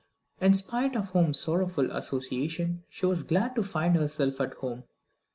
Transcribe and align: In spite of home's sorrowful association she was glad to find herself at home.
In 0.39 0.55
spite 0.55 0.95
of 0.95 1.09
home's 1.09 1.37
sorrowful 1.39 1.91
association 1.91 2.81
she 2.89 3.05
was 3.05 3.21
glad 3.21 3.53
to 3.55 3.61
find 3.61 3.95
herself 3.95 4.41
at 4.41 4.55
home. 4.55 4.85